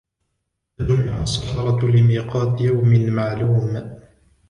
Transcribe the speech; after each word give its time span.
فجمع 0.77 1.21
السحرة 1.23 1.85
لميقات 1.85 2.61
يوم 2.61 3.09
معلوم 3.13 3.97